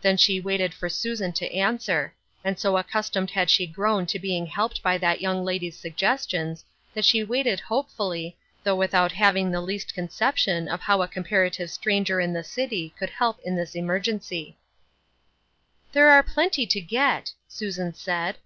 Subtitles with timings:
[0.00, 4.46] Then she waited for Susan to answer; and so accustomed had she grown to being
[4.46, 9.94] helped by that young lady's suggestions, that she waited hopefully, though without having the least
[9.94, 14.54] con ception of how a comparative stranger in the city could help in this emergenc3^"
[15.92, 18.38] There are plenty to get," Susan said.